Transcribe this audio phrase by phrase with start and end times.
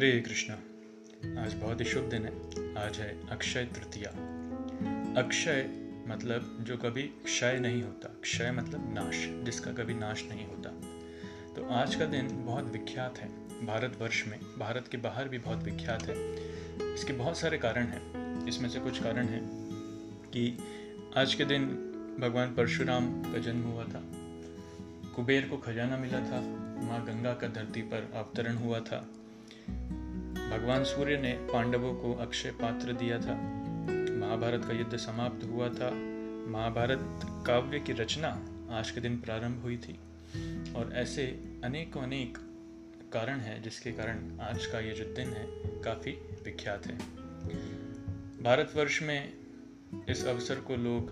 [0.00, 0.54] हरे कृष्णा,
[1.42, 2.32] आज बहुत ही शुभ दिन है।
[2.86, 4.08] आज है अक्षय तृतीया।
[5.22, 5.68] अक्षय
[6.06, 10.70] मतलब जो कभी क्षय नहीं होता। क्षय मतलब नाश, जिसका कभी नाश नहीं होता।
[11.56, 13.28] तो आज का दिन बहुत विख्यात है
[13.66, 16.16] भारतवर्ष में। भारत के बाहर भी बहुत विख्यात है।
[16.94, 19.48] इसके बहुत सारे कारण हैं। इसमें से कुछ कारण हैं
[20.30, 20.58] कि
[21.16, 21.64] आज के दिन
[22.20, 24.02] भगवान परशुराम का जन्म हुआ था।
[25.16, 26.40] कुबेर को खजाना मिला था।
[26.82, 29.08] माँ गंगा का धरती पर अवतरण हुआ था।
[30.50, 33.34] भगवान सूर्य ने पांडवों को अक्षय पात्र दिया था।
[34.16, 35.90] महाभारत का युद्ध समाप्त हुआ था।
[36.50, 36.98] महाभारत
[37.46, 38.28] काव्य की रचना
[38.70, 39.92] आज के दिन प्रारंभ हुई थी।
[40.72, 41.22] और ऐसे
[41.64, 42.38] अनेकों अनेक
[43.12, 45.46] कारण हैं जिसके कारण आज का ये जो दिन है
[45.82, 46.98] काफ़ी विख्यात है।
[48.42, 49.32] भारतवर्ष में
[50.08, 51.10] इस अवसर को लोग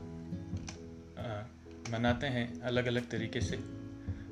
[1.18, 1.42] आ,
[1.98, 3.58] मनाते हैं अलग अलग तरीके से।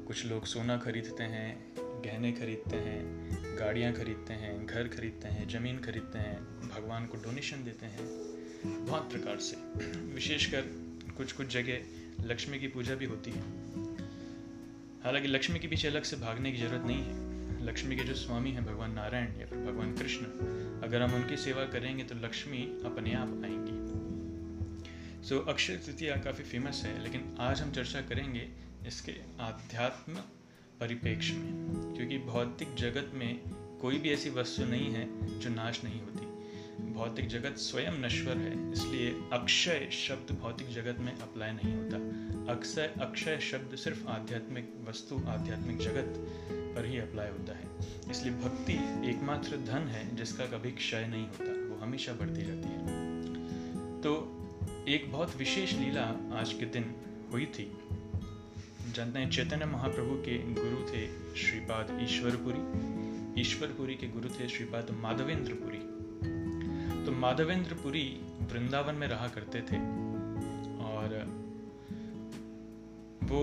[0.07, 1.75] कुछ लोग सोना खरीदते हैं
[2.07, 3.01] गहने खरीदते हैं
[3.59, 8.07] गाड़ियाँ खरीदते हैं घर खरीदते हैं ज़मीन खरीदते हैं भगवान को डोनेशन देते हैं
[8.87, 9.57] बहुत प्रकार से।
[10.15, 10.63] विशेषकर
[11.17, 13.41] कुछ कुछ जगह लक्ष्मी की पूजा भी होती है।
[15.05, 18.51] हालाँकि लक्ष्मी के पीछे अलग से भागने की ज़रूरत नहीं है। लक्ष्मी के जो स्वामी
[18.51, 20.25] हैं भगवान नारायण या फिर भगवान कृष्ण
[20.83, 23.77] अगर हम उनकी सेवा करेंगे तो लक्ष्मी अपने आप आएँगी।
[25.29, 28.49] सो so, अक्षय तृतीया काफ़ी फ़ेमस है लेकिन आज हम चर्चा करेंगे
[28.87, 30.13] इसके आध्यात्म
[30.81, 33.41] परिपेक्ष में। क्योंकि भौतिक जगत में
[33.81, 36.27] कोई भी ऐसी वस्तु नहीं है जो नाश नहीं होती।
[36.93, 41.97] भौतिक जगत स्वयं नश्वर है, इसलिए अक्षय शब्द भौतिक जगत में अप्लाई नहीं होता।
[42.53, 46.15] अक्षय अक्षय शब्द सिर्फ़ आध्यात्मिक वस्तु, आध्यात्मिक जगत
[46.51, 47.65] पर ही अप्लाई होता है।
[48.11, 48.73] इसलिए भक्ति
[49.11, 52.87] एकमात्र धन है, जिसका कभी क्षय नहीं होता, वो हमेशा बढ़ती रहती है।
[54.03, 54.33] तो
[54.89, 56.95] एक बहुत विशेष लीला आज के दिन
[57.33, 57.79] हुई थी।
[58.97, 65.79] जानते हैं चैतन्य महाप्रभु के गुरु थे श्रीपाद ईश्वरपुरी। ईश्वरपुरी के गुरु थे श्रीपाद माधवेंद्रपुरी।
[67.07, 68.21] तो माधवेंद्रपुरी
[68.53, 69.77] वृंदावन में रहा करते थे
[70.85, 71.15] और
[73.23, 73.43] वो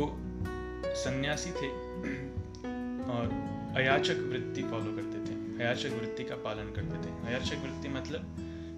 [0.95, 1.69] सन्यासी थे
[3.03, 3.25] और
[3.78, 8.25] अयाचक वृत्ति फॉलो करते थे। अयाचक वृत्ति का पालन करते थे। अयाचक वृत्ति मतलब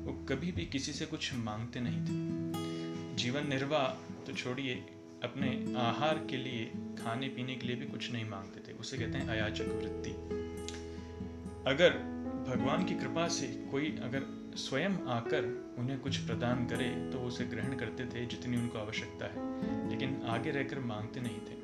[0.07, 3.87] वो कभी भी किसी से कुछ मांगते नहीं थे। जीवन निर्वाह
[4.25, 4.83] तो छोड़िए
[5.25, 6.65] अपने आहार के लिए,
[6.99, 10.11] खाने पीने के लिए भी कुछ नहीं मांगते थे। उसे कहते हैं अयाचक वृत्ति।
[11.67, 11.93] अगर
[12.47, 14.23] भगवान की कृपा से कोई अगर
[14.57, 19.89] स्वयं आकर उन्हें कुछ प्रदान करे तो उसे ग्रहण करते थे जितनी उनको आवश्यकता है,
[19.89, 21.55] लेकिन आगे रहकर मांगते नहीं थे।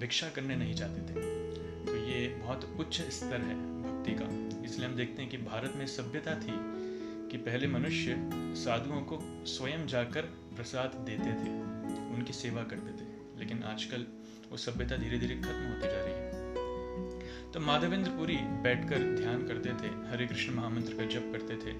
[0.00, 1.22] भिक्षा करने नहीं जाते थे।
[1.86, 4.26] तो ये बहुत उच्च स्तर है भक्ति का।
[4.64, 6.52] इसलिए हम देखते हैं कि भारत में सभ्यता थी
[7.30, 8.16] कि पहले मनुष्य
[8.56, 10.22] साधुओं को स्वयं जाकर
[10.56, 11.67] प्रसाद देते थे।
[12.18, 13.08] उनकी सेवा करते थे,
[13.38, 14.06] लेकिन आजकल
[14.50, 19.70] वो सभ्यता धीरे धीरे खत्म होती जा रही है। तो माधवेंद्र पुरी बैठकर ध्यान करते
[19.72, 21.72] थे, हरे कृष्ण महामंत्र का जप करते थे,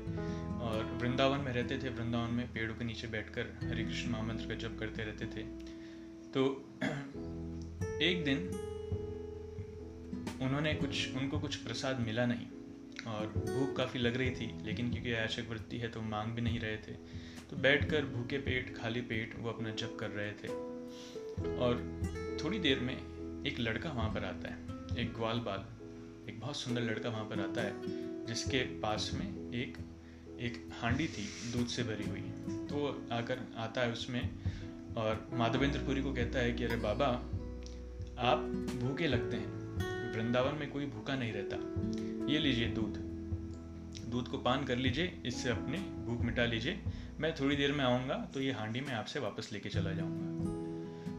[0.61, 4.55] और वृंदावन में रहते थे, वृंदावन में पेड़ों के नीचे बैठकर हरे कृष्ण महामंत्र का
[4.55, 5.43] जप करते रहते थे।
[6.35, 6.45] तो
[8.03, 8.39] एक दिन
[10.43, 12.47] उन्होंने कुछ, उनको कुछ प्रसाद मिला नहीं,
[13.07, 16.61] और भूख काफ़ी लग रही थी, लेकिन क्योंकि आयशक वृत्ति है तो मांग भी नहीं
[16.61, 16.95] रहे थे।
[17.51, 20.49] तो बैठकर भूखे पेट, खाली पेट वो अपना जप कर रहे थे।
[21.59, 22.03] और
[22.45, 22.97] थोड़ी देर में
[23.47, 24.59] एक लड़का वहाँ पर आता है,
[24.99, 25.61] एक ग्वाल बाल,
[26.29, 27.73] एक बहुत सुंदर लड़का वहाँ पर आता है,
[28.27, 29.79] जिसके पास में एक
[30.41, 32.21] एक हांडी थी, दूध से भरी हुई।
[32.67, 34.31] तो आकर आता है उसमें
[34.97, 37.07] और माधवेंद्रपुरी को कहता है कि, अरे बाबा,
[38.19, 38.39] आप
[38.83, 39.59] भूखे लगते हैं।
[40.15, 41.57] वृंदावन में कोई भूखा नहीं रहता।
[42.33, 42.99] ये लीजिए दूध।
[44.11, 46.81] दूध को पान कर लीजिए, इससे अपने भूख मिटा लीजिए
[47.21, 50.29] मैं थोड़ी देर में आऊँगा तो ये हांडी में आपसे वापस लेके चला जाऊँगा।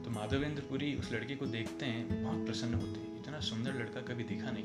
[0.04, 4.02] तो माधवेंद्र पुरी उस लड़के को देखते हैं, बहुत प्रसन्न होते हैं। इतना सुंदर लड़का
[4.02, 4.64] कभी देखा नहीं।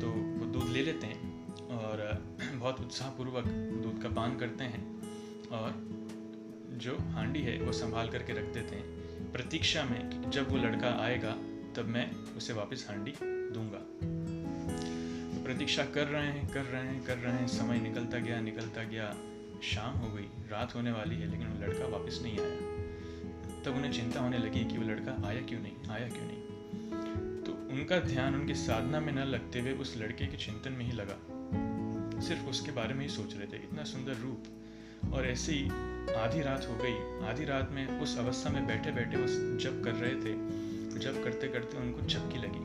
[0.00, 2.24] तो वो दूध ले लेते हैं और
[2.54, 3.44] बहुत उत्साहपूर्वक
[3.82, 5.02] दूध का पान करते हैं
[5.48, 5.88] और
[6.72, 8.84] जो हांडी है, वो संभाल करके रख देते हैं।
[9.32, 11.32] प्रतीक्षा में जब वो लड़का आएगा,
[11.76, 13.78] तब मैं उसे वापस हांडी दूँगा।
[15.36, 18.82] तो प्रतीक्षा कर रहे हैं, कर रहे हैं, कर रहे हैं। समय निकलता गया निकलता
[18.82, 19.16] गया।
[19.62, 22.78] शाम हो गई, रात होने वाली है, लेकिन वो लड़का वापस नहीं आया।
[23.62, 26.42] तब उन्हें चिंता होने लगी कि वो लड़का आया क्यों नहीं, आया क्यों नहीं।
[27.42, 30.92] तो उनका ध्यान उनकी साधना में न लगते हुए उस लड़के के चिंतन में ही
[30.92, 31.18] लगा।
[32.20, 34.44] सिर्फ़ उसके बारे में ही सोच रहे थे, इतना सुंदर रूप।
[35.12, 35.64] और ऐसे ही
[36.14, 39.92] आधी रात हो गई, आधी रात में उस अवस्था में बैठे बैठे उस जब कर
[39.92, 40.68] रहे थे।
[40.98, 42.58] जब करते करते उनको झपकी लगी,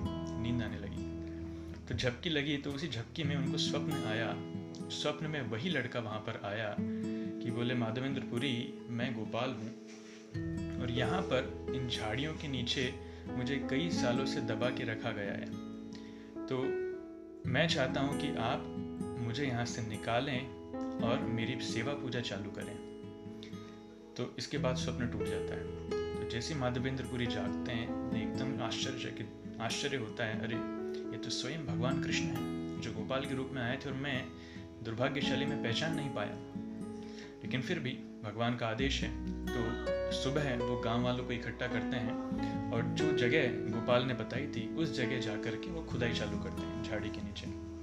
[0.43, 0.93] नींद आने लगी।
[1.87, 6.19] तो झपकी लगी तो उसी झपकी में उनको स्वप्न आया स्वप्न में वही लड़का वहाँ
[6.19, 6.75] पर आया
[7.43, 9.69] कि बोले माधवेंद्रपुरी मैं गोपाल हूँ
[10.81, 12.93] और यहाँ पर इन झाड़ियों के नीचे
[13.27, 15.45] मुझे कई सालों से दबा के रखा गया है।
[16.47, 16.57] तो
[17.49, 18.63] मैं चाहता हूँ कि आप
[19.19, 20.47] मुझे यहाँ से निकालें
[21.03, 22.93] और मेरी सेवा पूजा चालू करें।
[24.17, 29.27] तो इसके बाद स्वप्न टूट जाता है। तो जैसे माधवेंद्रपुरी जागते हैं एकदम आश्चर्य
[29.61, 30.55] आश्चर्य होता है, अरे,
[31.11, 34.25] ये तो स्वयं भगवान कृष्ण है, जो गोपाल के रूप में आए थे और मैं
[34.83, 36.35] दुर्भाग्यशाली में पहचान नहीं पाया।
[37.43, 37.91] लेकिन फिर भी
[38.23, 39.11] भगवान का आदेश है
[39.45, 42.13] तो सुबह वो गाँव वालों को इकट्ठा करते हैं
[42.71, 46.61] और जो जगह गोपाल ने बताई थी, उस जगह जाकर के वो खुदाई चालू करते
[46.61, 47.73] हैं, झाड़ी के नीचे।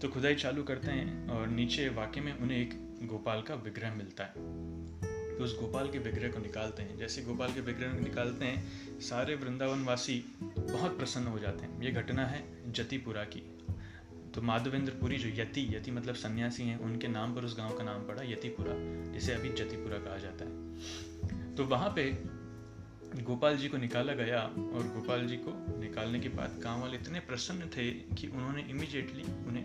[0.00, 2.70] तो खुदाई चालू करते हैं और नीचे वाकई में उन्हें एक
[3.06, 4.32] गोपाल का विग्रह मिलता है।
[5.38, 8.68] तो उस गोपाल के विग्रह को निकालते हैं। जैसे गोपाल के विग्रह को निकालते हैं,
[9.00, 13.58] सारे वृंदावन वासी बहुत प्रसन्न हो जाते हैं। ये घटना है जतिपुरा की।
[14.34, 18.02] तो माधवेंद्रपुरी जो यति यति मतलब सन्यासी हैं, उनके नाम पर उस गाँव का नाम
[18.02, 18.74] पड़ा यतिपुरा,
[19.12, 22.18] जिसे अभी जतिपुरा कहा जाता है। तो वहाँ पे
[23.22, 27.20] गोपाल जी को निकाला गया और गोपाल जी को निकालने के बाद गाँव वाले इतने
[27.20, 29.64] प्रसन्न थे कि उन्होंने इमिजिएटली उन्हें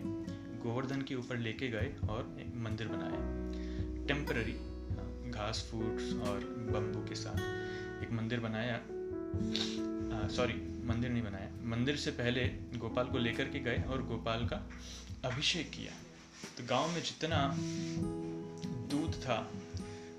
[0.62, 3.20] गोवर्धन के ऊपर लेके गए और एक मंदिर बनाया।
[4.06, 4.52] टेम्पररी
[5.30, 6.38] घास फूड्स और
[6.72, 8.80] बम्बू के साथ एक मंदिर बनाया।
[10.24, 12.44] सॉरी मंदिर नहीं बनाया। मंदिर से पहले
[12.78, 14.70] गोपाल को लेकर के गए और गोपाल का
[15.24, 15.92] अभिषेक किया।
[16.58, 17.56] तो गाँव में जितना
[18.90, 19.52] दूध था,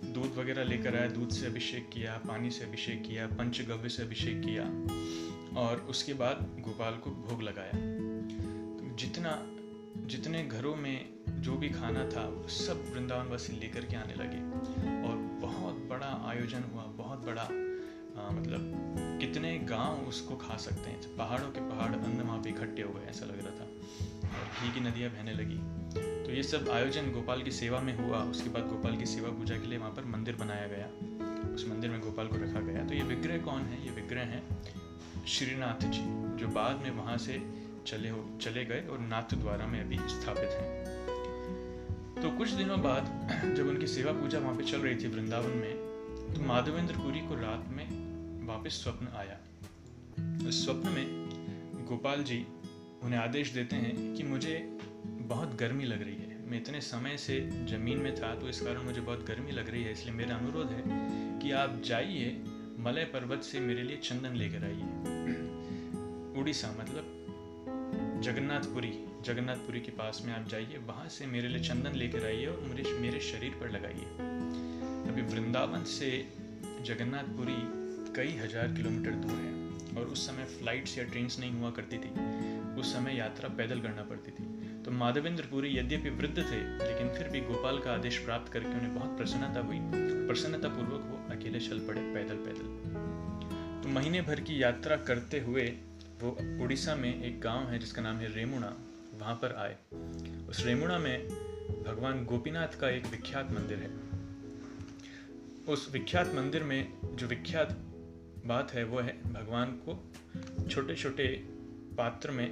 [0.04, 4.42] दूध वगैरह लेकर आया, दूध से अभिषेक किया, पानी से अभिषेक किया, पंचगव्य से अभिषेक
[4.46, 4.64] किया,
[5.60, 9.48] और उसके बाद गोपाल को भोग लगाया। तो जितना,
[10.06, 14.38] जितने घरों में जो भी खाना था, सब वृंदावन वासी लेकर के आने लगे।
[15.08, 17.50] और बहुत बड़ा आयोजन हुआ, बहुत बड़ा
[18.18, 18.74] आ, मतलब
[19.22, 23.08] कितने गाँव उसको खा सकते हैं। पहाड़ों के पहाड़ अन्न वहाँ पे इकट्ठे हो गए
[23.10, 23.66] ऐसा लग रहा था।
[24.30, 25.60] और घी की नदियाँ बहने लगी।
[26.26, 29.58] तो ये सब आयोजन गोपाल की सेवा में हुआ। उसके बाद गोपाल की सेवा पूजा
[29.58, 30.88] के लिए वहाँ पर मंदिर बनाया गया।
[31.56, 33.86] उस मंदिर में गोपाल को रखा गया। तो ये विग्रह कौन है?
[33.86, 34.44] ये विग्रह है
[35.28, 36.04] श्रीनाथ जी
[36.38, 37.42] जो बाद में वहाँ से
[37.88, 40.88] चले हो चले गए और नाथ द्वारा में अभी स्थापित हैं।
[42.22, 43.04] तो कुछ दिनों बाद
[43.56, 45.88] जब उनकी सेवा पूजा वहाँ पे चल रही थी वृंदावन में
[46.36, 47.97] तो माधवेंद्र पुरी को रात में
[48.48, 49.38] वापस स्वप्न आया।
[50.48, 52.46] उस स्वप्न में गोपाल जी
[53.04, 54.56] उन्हें आदेश देते हैं कि मुझे
[55.06, 57.40] बहुत गर्मी लग रही है। मैं इतने समय से
[57.70, 60.68] ज़मीन में था तो इस कारण मुझे बहुत गर्मी लग रही है, इसलिए मेरा अनुरोध
[60.68, 60.84] है
[61.40, 62.30] कि आप जाइए,
[62.80, 64.86] मलय पर्वत से मेरे लिए चंदन लेकर आइए।
[66.42, 68.92] उड़ीसा मतलब जगन्नाथपुरी
[69.26, 72.92] जगन्नाथपुरी के पास में आप जाइए, वहाँ से मेरे लिए चंदन लेकर आइए और मेरे
[73.00, 74.06] मेरे शरीर पर लगाइए।
[75.12, 76.10] अभी वृंदावन से
[76.86, 77.60] जगन्नाथपुरी
[78.18, 82.10] कई हज़ार किलोमीटर दूर है और उस समय फ्लाइट्स या ट्रेन नहीं हुआ करती थी।
[82.80, 84.46] उस समय यात्रा पैदल करना पड़ती थी।
[84.84, 88.96] तो माधवेंद्र पुरी यद्यपि वृद्ध थे, लेकिन फिर भी गोपाल का आदेश प्राप्त करके उन्हें
[88.96, 89.80] बहुत प्रसन्नता हुई।
[90.28, 95.68] प्रसन्नता पूर्वक वो अकेले चल पड़े पैदल पैदल। तो महीने भर की यात्रा करते हुए
[96.24, 98.76] वो उड़ीसा में एक गाँव है जिसका नाम है रेमुणा,
[99.20, 99.76] वहाँ पर आए।
[100.50, 101.28] उस रेमुणा में
[101.86, 103.92] भगवान गोपीनाथ का एक विख्यात मंदिर है।
[105.74, 107.84] उस विख्यात मंदिर में जो विख्यात
[108.48, 110.00] बात है, वो है भगवान को
[110.70, 111.28] छोटे छोटे
[111.98, 112.48] पात्र में,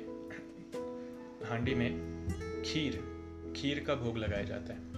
[1.49, 1.91] हांडी में
[2.65, 2.99] खीर
[3.55, 4.93] खीर का भोग लगाया जाता है।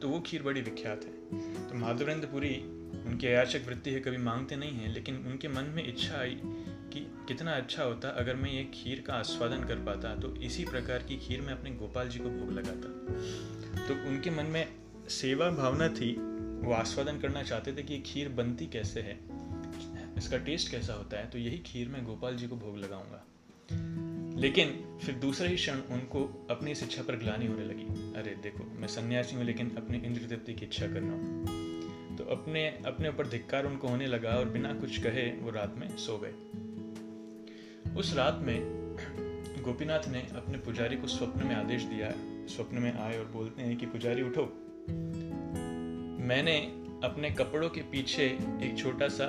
[0.00, 2.54] तो वो खीर बड़ी विख्यात है। तो माधुरेंद्र पुरी
[3.06, 6.40] उनकी अयाचक वृत्ति है, कभी मांगते नहीं हैं, लेकिन उनके मन में इच्छा आई
[6.92, 11.02] कि कितना अच्छा होता अगर मैं ये खीर का आस्वादन कर पाता तो इसी प्रकार
[11.02, 14.66] की खीर मैं अपने गोपाल जी को भोग लगाता। तो उनके मन में
[15.10, 16.12] सेवा भावना थी,
[16.66, 19.18] वो आस्वादन करना चाहते थे कि ये खीर बनती कैसे है।
[20.18, 23.26] इसका टेस्ट कैसा होता है तो यही खीर मैं गोपाल जी को भोग लगाऊँगा।
[24.40, 28.64] लेकिन फिर दूसरे ही क्षण उनको अपनी इस इच्छा पर ग्लानी होने लगी। अरे देखो,
[28.64, 31.46] मैं सन्यासी हूँ, लेकिन अपनी इंद्र तृप्ति की इच्छा कर रहा हूँ।
[32.16, 35.96] तो अपने अपने ऊपर धिक्कार उनको होने लगा और बिना कुछ कहे वो रात में
[35.96, 36.34] सो गए।
[37.94, 38.60] उस रात में
[39.64, 42.12] गोपीनाथ ने अपने पुजारी को स्वप्न में आदेश दिया।
[42.46, 44.42] स्वप्न में आए और बोलते हैं कि, पुजारी, उठो।
[46.24, 46.58] मैंने
[47.04, 48.26] अपने कपड़ों के पीछे
[48.62, 49.26] एक छोटा सा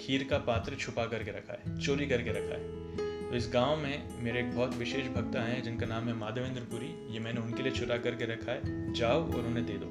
[0.00, 2.90] खीर का पात्र छुपा करके रखा है, चोरी करके रखा है।
[3.30, 7.12] तो इस गाँव में मेरे एक बहुत विशेष भक्त हैं, जिनका नाम है माधवेंद्र पुरी
[7.14, 9.86] ये मैंने उनके लिए चुरा करके रखा है। जाओ और उन्हें दे दो।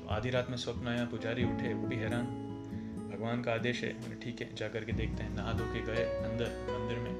[0.00, 2.24] तो आधी रात में स्वप्न आया, पुजारी उठे वो भी हैरान।
[3.12, 6.04] भगवान का आदेश है, मैंने ठीक है जा करके देखते हैं। नहा धो के गए
[6.04, 7.12] अंदर, मंदिर में।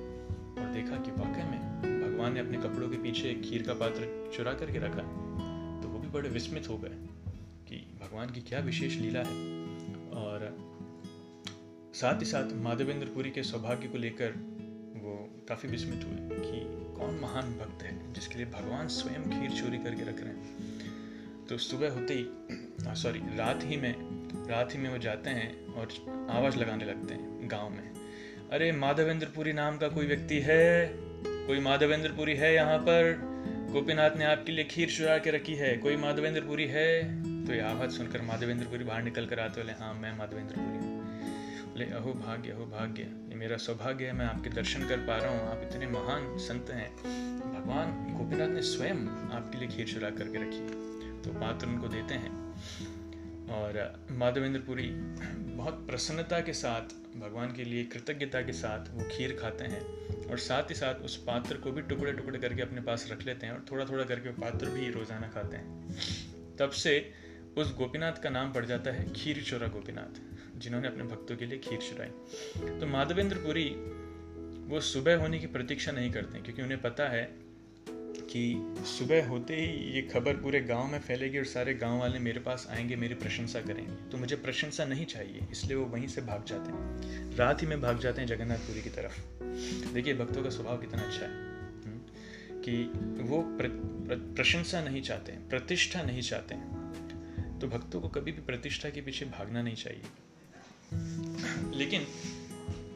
[0.58, 1.60] और देखा कि वाकई में
[2.02, 5.98] भगवान ने अपने कपड़ों के पीछे खीर का पात्र चुरा करके रखा। है तो वो
[5.98, 6.96] भी बड़े विस्मित हो गए
[7.68, 9.57] कि भगवान की क्या विशेष लीला है।
[11.98, 14.32] साथ ही साथ माधवेंद्र पुरी के सौभाग्य को लेकर
[14.96, 15.14] वो
[15.48, 16.60] काफ़ी विस्मित हुए कि
[16.96, 21.58] कौन महान भक्त है जिसके लिए भगवान स्वयं खीर चोरी करके रख रहे हैं। तो
[21.58, 22.26] सुबह होते ही
[22.94, 23.94] सॉरी रात ही में,
[24.48, 25.88] रात ही में वो जाते हैं और
[26.30, 27.90] आवाज़ लगाने लगते हैं गाँव में।
[28.52, 30.90] अरे माधवेंद्र पुरी नाम का कोई व्यक्ति है?
[31.26, 33.14] कोई माधवेंद्रपुरी है यहाँ पर?
[33.72, 36.88] गोपीनाथ ने आपके लिए खीर चुरा के रखी है। कोई माधवेंद्रपुरी है?
[37.46, 40.97] तो ये आवाज़ सुनकर माधवेंद्रपुरी बाहर निकल कर आते बोले हाँ मैं माधवेंद्रपुरी हूँ।
[41.78, 45.30] बोले अहो भाग्य अहो भाग्य। ये मेरा सौभाग्य है, मैं आपके दर्शन कर पा रहा
[45.30, 46.88] हूँ। आप इतने महान संत हैं।
[47.42, 52.32] भगवान गोपीनाथ ने स्वयं आपके लिए खीर चुरा करके रखी तो पात्र उनको देते हैं।
[53.50, 53.78] और
[54.12, 59.82] माधवेंद्रपुरी बहुत प्रसन्नता के साथ, भगवान के लिए कृतज्ञता के साथ वो खीर खाते हैं
[60.26, 63.46] और साथ ही साथ उस पात्र को भी टुकड़े टुकड़े करके अपने पास रख लेते
[63.46, 66.98] हैं और थोड़ा थोड़ा करके पात्र भी रोज़ाना खाते हैं। तब से
[67.56, 70.20] उस गोपीनाथ का नाम पड़ जाता है खीर चोरा गोपीनाथ
[70.58, 72.08] जिन्होंने अपने भक्तों के लिए खीर चुराई।
[72.80, 73.68] तो माधवेंद्रपुरी
[74.68, 77.48] वो सुबह होने की प्रतीक्षा नहीं करते क्योंकि उन्हें पता है
[78.30, 82.40] कि सुबह होते ही ये खबर पूरे गाँव में फैलेगी और सारे गाँव वाले मेरे
[82.40, 86.44] पास आएँगे मेरी प्रशंसा करेंगे। तो मुझे प्रशंसा नहीं चाहिए इसलिए वो वहीं से भाग
[86.44, 89.44] जाते हैं। रात ही में भाग जाते हैं जगन्नाथपुरी की तरफ़।
[89.94, 91.32] देखिए भक्तों का स्वभाव कितना अच्छा है
[91.84, 92.84] हम्म, कि
[93.22, 96.77] वो प्र, प्र, प्रशंसा नहीं चाहते प्रतिष्ठा नहीं चाहते हैं।
[97.58, 100.02] तो भक्तों को कभी भी प्रतिष्ठा के पीछे भागना नहीं चाहिए।
[101.78, 102.06] लेकिन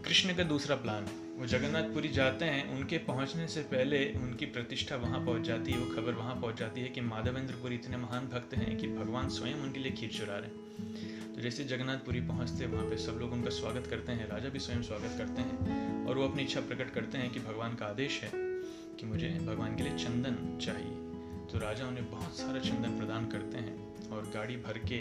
[0.04, 4.96] कृष्ण का दूसरा प्लान है वो जगन्नाथपुरी जाते हैं, उनके पहुँचने से पहले उनकी प्रतिष्ठा
[4.96, 8.54] वहाँ पहुँच जाती है, वो खबर वहाँ पहुँच जाती है कि माधवेंद्रपुरी इतने महान भक्त
[8.54, 12.90] हैं कि भगवान स्वयं उनके लिए खीर चुरा रहे हैं। तो जैसे जगन्नाथपुरी पहुँचते वहाँ
[12.90, 16.28] पे सब लोग उनका स्वागत करते हैं, राजा भी स्वयं स्वागत करते हैं और वो
[16.28, 19.98] अपनी इच्छा प्रकट करते हैं कि भगवान का आदेश है कि मुझे भगवान के लिए
[19.98, 21.11] चंदन चाहिए।
[21.52, 24.98] तो राजा उन्हें बहुत सारा चंदन प्रदान करते हैं और गाड़ी भर के,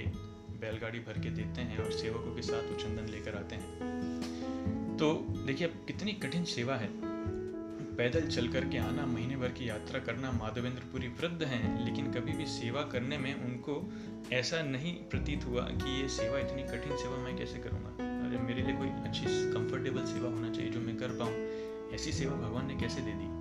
[0.60, 5.14] बैलगाड़ी भर के देते हैं और सेवकों के साथ वो चंदन लेकर आते हैं। तो
[5.48, 6.90] देखिए अब कितनी कठिन सेवा है।
[7.96, 12.32] पैदल चल कर के आना, महीने भर की यात्रा करना माधवेंद्रपुरी वृद्ध हैं, लेकिन कभी
[12.32, 13.94] भी सेवा करने में उनको
[14.34, 18.62] ऐसा नहीं प्रतीत हुआ कि ये सेवा इतनी कठिन सेवा मैं कैसे करूँगा। अरे मेरे
[18.62, 21.51] लिए कोई अच्छी कंफर्टेबल सेवा होना चाहिए जो मैं कर पाऊँ।
[21.94, 23.32] ऐसी सेवा भगवान ने कैसे दे दी?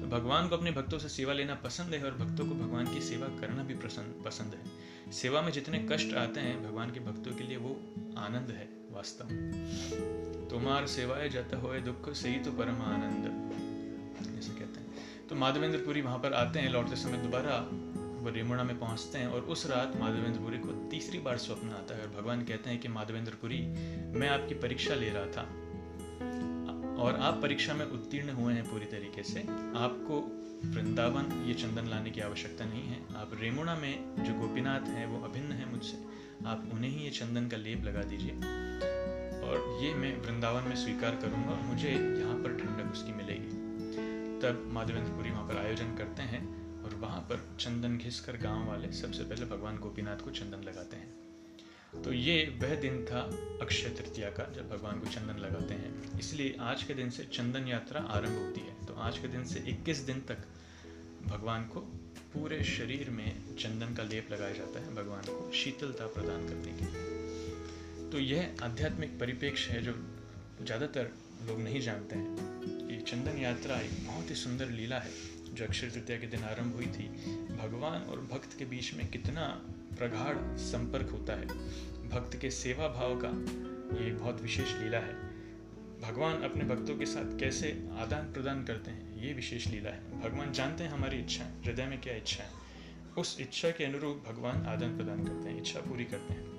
[0.00, 3.00] तो भगवान को अपने भक्तों से सेवा लेना पसंद है और भक्तों को भगवान की
[3.00, 7.32] सेवा करना भी पसंद पसंद है। सेवा में जितने कष्ट आते हैं भगवान के भक्तों
[7.32, 7.70] के लिए वो
[8.18, 13.50] आनंद है, वास्तव में। तुम्हार सेवाए जाता हो दुख से ही तो परम आनंद।
[14.38, 14.94] ऐसे कहते हैं।
[15.28, 17.68] तो माधवेंद्रपुरी वहाँ पर आते हैं, लौटते समय दोबारा
[18.22, 22.06] वो रेमुणा में पहुँचते हैं और उस रात माधवेंद्रपुरी को तीसरी बार स्वप्न आता है
[22.06, 23.60] और भगवान कहते हैं कि, माधवेंद्रपुरी,
[24.18, 25.48] मैं आपकी परीक्षा ले रहा था।
[27.00, 29.40] और आप परीक्षा में उत्तीर्ण हुए हैं पूरी तरीके से,
[29.78, 35.06] आपको वृंदावन ये चंदन लाने की आवश्यकता नहीं है। आप रेमुणा में जो गोपीनाथ हैं,
[35.06, 36.04] वो अभिन्न है मुझसे।
[36.46, 38.32] आप उन्हें ही ये चंदन का लेप लगा दीजिए।
[39.40, 43.70] और ये मैं वृंदावन में स्वीकार करूँगा, मुझे यहाँ पर ठंडक उसकी मिलेगी।
[44.40, 46.42] तब माधवेंद्रपुरी वहाँ पर आयोजन करते हैं
[46.84, 50.96] और वहाँ पर चंदन घिस कर गाँव वाले सबसे पहले भगवान गोपीनाथ को चंदन लगाते
[50.96, 51.09] हैं।
[51.94, 53.20] तो ये वह दिन था
[53.62, 57.68] अक्षय तृतीया का, जब भगवान को चंदन लगाते हैं। इसलिए आज के दिन से चंदन
[57.68, 60.38] यात्रा आरंभ होती है। तो आज के दिन से 21 दिन तक
[61.26, 61.80] भगवान को
[62.32, 66.84] पूरे शरीर में चंदन का लेप लगाया जाता है, भगवान को शीतलता प्रदान करने के
[66.84, 69.92] लिए। तो यह आध्यात्मिक परिप्रेक्ष्य है जो
[70.64, 71.12] ज़्यादातर
[71.46, 72.36] लोग नहीं जानते हैं।
[72.88, 75.10] कि चंदन यात्रा एक बहुत ही सुंदर लीला है,
[75.54, 77.08] जो अक्षय तृतीया के दिन आरंभ हुई थी।
[77.56, 79.62] भगवान और भक्त के बीच में कितना
[79.98, 81.46] प्रगाढ़ संपर्क होता है।
[82.08, 83.28] भक्त के सेवा भाव का
[84.04, 85.30] ये बहुत विशेष लीला है।
[86.00, 90.52] भगवान अपने भक्तों के साथ कैसे आदान प्रदान करते हैं, ये विशेष लीला है। भगवान
[90.52, 92.50] जानते हैं हमारी इच्छा हृदय में क्या इच्छा है।
[93.18, 96.50] उस इच्छा के अनुरूप भगवान आदान प्रदान करते हैं, इच्छा पूरी करते हैं।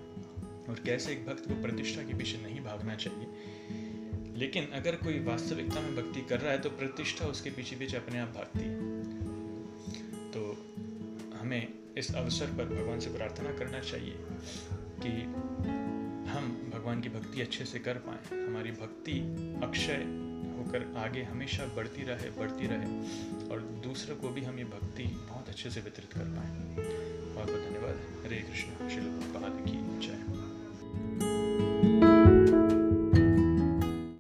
[0.70, 3.28] और कैसे एक भक्त को प्रतिष्ठा के पीछे नहीं भागना चाहिए।
[4.38, 8.20] लेकिन अगर कोई वास्तविकता में भक्ति कर रहा है तो प्रतिष्ठा उसके पीछे पीछे अपने
[8.20, 9.02] आप भागती है।
[10.32, 10.58] तो
[11.38, 14.18] हमें इस अवसर पर भगवान से प्रार्थना करना चाहिए
[14.76, 15.10] कि
[16.32, 19.20] हम भगवान की भक्ति अच्छे से कर पाए। हमारी भक्ति
[19.64, 19.98] अक्षय
[20.58, 23.02] होकर आगे हमेशा बढ़ती रहे बढ़ती रहे
[23.50, 26.58] और दूसरों को भी हम ये भक्ति बहुत अच्छे से वितरित कर पाए।
[27.36, 30.41] बहुत बहुत धन्यवाद। हरे कृष्ण। शिल की जय।